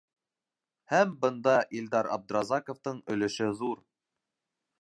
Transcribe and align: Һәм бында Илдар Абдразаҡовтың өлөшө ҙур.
Һәм 0.93 1.11
бында 1.25 1.53
Илдар 1.81 2.09
Абдразаҡовтың 2.17 3.01
өлөшө 3.17 3.55
ҙур. 3.63 3.89